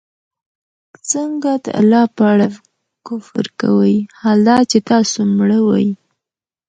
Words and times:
څنگه 1.09 1.53
د 1.65 1.65
الله 1.79 2.03
په 2.15 2.23
اړه 2.33 2.47
كفر 3.07 3.45
كوئ! 3.61 3.95
حال 4.19 4.39
دا 4.47 4.57
چي 4.71 4.79
تاسو 4.89 5.19
مړه 5.37 5.59
وئ 5.67 5.87